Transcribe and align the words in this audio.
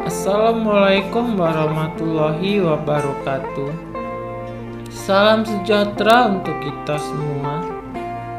Assalamualaikum 0.00 1.36
warahmatullahi 1.36 2.64
wabarakatuh. 2.64 3.68
Salam 4.88 5.44
sejahtera 5.44 6.32
untuk 6.32 6.56
kita 6.64 6.96
semua. 6.96 7.60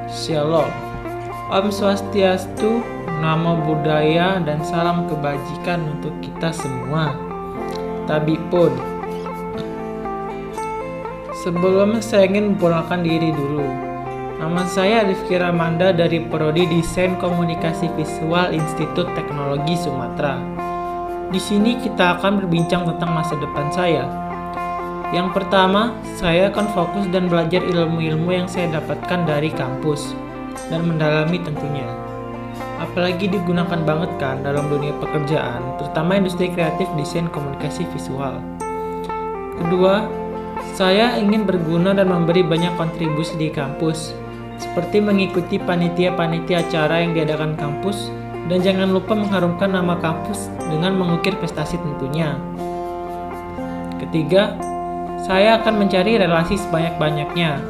Shalom. 0.10 0.66
Om 1.54 1.70
Swastiastu, 1.70 2.81
Namo 3.21 3.62
Buddhaya, 3.70 4.42
dan 4.42 4.66
salam 4.66 5.05
kebajikan 5.05 5.94
untuk 5.94 6.18
kita 6.26 6.49
semua. 6.49 7.13
Tabi 8.10 8.42
pun. 8.49 8.74
Sebelumnya 11.46 12.01
saya 12.01 12.33
ingin 12.33 12.58
memperkenalkan 12.58 13.06
diri 13.06 13.29
dulu. 13.29 13.62
Nama 14.42 14.65
saya 14.65 15.06
Rifki 15.06 15.38
Ramanda 15.38 15.94
dari 15.94 16.17
Prodi 16.17 16.66
Desain 16.66 17.13
Komunikasi 17.22 17.94
Visual 17.94 18.58
Institut 18.58 19.05
Teknologi 19.13 19.77
Sumatera. 19.77 20.73
Di 21.30 21.40
sini 21.40 21.80
kita 21.80 22.20
akan 22.20 22.44
berbincang 22.44 22.84
tentang 22.90 23.12
masa 23.13 23.38
depan 23.40 23.70
saya. 23.72 24.04
Yang 25.13 25.30
pertama, 25.38 25.94
saya 26.18 26.49
akan 26.49 26.73
fokus 26.73 27.05
dan 27.13 27.30
belajar 27.30 27.62
ilmu-ilmu 27.62 28.34
yang 28.34 28.49
saya 28.49 28.82
dapatkan 28.82 29.30
dari 29.30 29.54
kampus 29.54 30.18
dan 30.73 30.90
mendalami 30.90 31.38
tentunya. 31.38 31.86
Apalagi 32.82 33.30
digunakan 33.30 33.77
banget 33.86 34.12
kan 34.18 34.41
dalam 34.41 34.68
dunia 34.73 34.91
pekerjaan, 34.98 35.77
terutama 35.77 36.18
industri 36.18 36.49
kreatif 36.49 36.90
desain 36.98 37.30
komunikasi 37.30 37.85
visual. 37.94 38.41
Kedua, 39.62 40.10
saya 40.74 41.13
ingin 41.21 41.46
berguna 41.46 41.94
dan 41.94 42.10
memberi 42.10 42.41
banyak 42.41 42.74
kontribusi 42.74 43.38
di 43.38 43.54
kampus, 43.54 44.18
seperti 44.58 44.98
mengikuti 44.98 45.62
panitia-panitia 45.62 46.66
acara 46.66 47.05
yang 47.05 47.13
diadakan 47.13 47.54
kampus 47.54 48.10
dan 48.52 48.60
jangan 48.60 48.92
lupa 48.92 49.16
mengharumkan 49.16 49.72
nama 49.72 49.96
kampus 50.00 50.52
dengan 50.68 51.00
mengukir 51.00 51.36
prestasi 51.40 51.80
tentunya. 51.80 52.36
Ketiga, 54.04 54.60
saya 55.24 55.63
akan 55.63 55.88
mencari 55.88 56.20
relasi 56.20 56.60
sebanyak-banyaknya, 56.60 57.63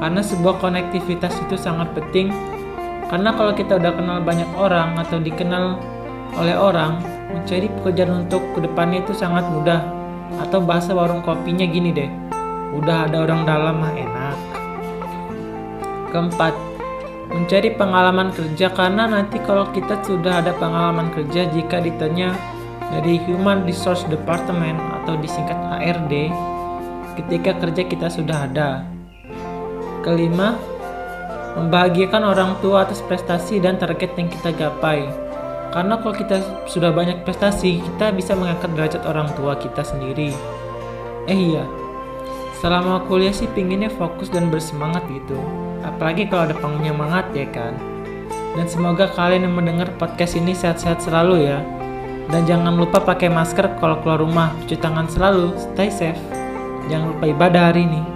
karena 0.00 0.20
sebuah 0.24 0.56
konektivitas 0.60 1.36
itu 1.44 1.60
sangat 1.60 1.92
penting. 1.92 2.32
Karena 3.06 3.30
kalau 3.36 3.52
kita 3.54 3.78
udah 3.78 3.92
kenal 3.94 4.18
banyak 4.24 4.50
orang 4.56 4.98
atau 4.98 5.20
dikenal 5.20 5.78
oleh 6.34 6.56
orang, 6.56 6.98
mencari 7.30 7.68
pekerjaan 7.68 8.26
untuk 8.26 8.42
ke 8.56 8.64
depannya 8.64 9.04
itu 9.04 9.12
sangat 9.14 9.44
mudah. 9.52 9.84
Atau 10.42 10.58
bahasa 10.58 10.90
warung 10.90 11.22
kopinya 11.22 11.62
gini 11.62 11.94
deh, 11.94 12.10
udah 12.74 13.06
ada 13.06 13.22
orang 13.22 13.46
dalam 13.46 13.78
mah 13.78 13.94
enak. 13.94 14.36
Keempat, 16.10 16.54
mencari 17.30 17.74
pengalaman 17.74 18.30
kerja 18.30 18.70
karena 18.70 19.10
nanti 19.10 19.42
kalau 19.42 19.66
kita 19.74 19.98
sudah 20.06 20.44
ada 20.44 20.54
pengalaman 20.54 21.10
kerja 21.10 21.50
jika 21.50 21.82
ditanya 21.82 22.34
dari 22.94 23.18
Human 23.26 23.66
Resource 23.66 24.06
Department 24.06 24.78
atau 25.02 25.18
disingkat 25.18 25.58
HRD 25.58 26.30
ketika 27.18 27.56
kerja 27.58 27.82
kita 27.82 28.08
sudah 28.12 28.46
ada. 28.46 28.86
Kelima, 30.06 30.54
membahagiakan 31.58 32.22
orang 32.22 32.54
tua 32.62 32.86
atas 32.86 33.02
prestasi 33.02 33.58
dan 33.58 33.80
target 33.80 34.14
yang 34.14 34.30
kita 34.30 34.54
gapai. 34.54 35.08
Karena 35.74 35.98
kalau 35.98 36.14
kita 36.14 36.40
sudah 36.70 36.94
banyak 36.94 37.26
prestasi, 37.26 37.82
kita 37.82 38.14
bisa 38.14 38.38
mengangkat 38.38 38.70
derajat 38.78 39.02
orang 39.02 39.28
tua 39.34 39.58
kita 39.58 39.82
sendiri. 39.82 40.30
Eh 41.26 41.34
iya, 41.52 41.66
selama 42.58 43.04
kuliah 43.04 43.34
sih 43.34 43.48
pinginnya 43.52 43.92
fokus 43.92 44.32
dan 44.32 44.48
bersemangat 44.48 45.04
gitu. 45.12 45.36
Apalagi 45.84 46.26
kalau 46.26 46.48
ada 46.50 46.56
penyemangat 46.56 47.28
ya 47.36 47.46
kan? 47.52 47.76
Dan 48.56 48.66
semoga 48.66 49.06
kalian 49.12 49.46
yang 49.46 49.54
mendengar 49.54 49.92
podcast 50.00 50.34
ini 50.34 50.56
sehat-sehat 50.56 51.04
selalu 51.04 51.46
ya. 51.52 51.60
Dan 52.32 52.42
jangan 52.48 52.74
lupa 52.74 52.98
pakai 52.98 53.30
masker 53.30 53.78
kalau 53.78 54.00
keluar 54.00 54.18
rumah. 54.18 54.50
Cuci 54.64 54.80
tangan 54.80 55.06
selalu. 55.06 55.54
Stay 55.54 55.92
safe. 55.92 56.18
Jangan 56.88 57.14
lupa 57.14 57.24
ibadah 57.28 57.70
hari 57.70 57.84
ini 57.84 58.15